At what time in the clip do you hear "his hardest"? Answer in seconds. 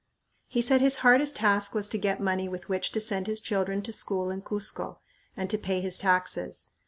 0.81-1.35